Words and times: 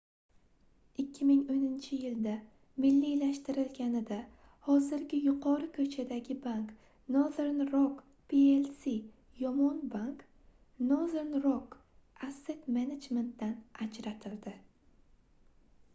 2010-yilda 1.01 2.31
milliylashtirilganida 2.85 4.15
hozirgi 4.69 5.19
yuqori 5.25 5.67
ko'chadagi 5.75 6.37
bank— 6.45 6.73
nothern 7.17 7.61
rock 7.75 7.99
plc 8.33 8.93
yomon 9.43 9.83
bank 9.97 10.23
nothern 10.93 11.41
rock 11.45 11.79
asset 12.31 12.67
management 12.79 13.37
dan 13.43 13.53
ajratildi 13.87 14.55